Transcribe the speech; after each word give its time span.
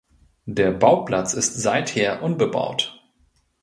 Der 0.47 0.71
Bauplatz 0.71 1.35
ist 1.35 1.61
seither 1.61 2.23
unbebaut. 2.23 3.05